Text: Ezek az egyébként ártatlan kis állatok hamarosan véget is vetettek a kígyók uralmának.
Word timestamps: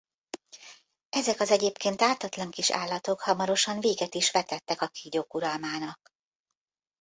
Ezek 1.09 1.39
az 1.39 1.51
egyébként 1.51 2.01
ártatlan 2.01 2.51
kis 2.51 2.71
állatok 2.71 3.21
hamarosan 3.21 3.79
véget 3.79 4.15
is 4.15 4.31
vetettek 4.31 4.81
a 4.81 4.87
kígyók 4.87 5.33
uralmának. 5.33 6.13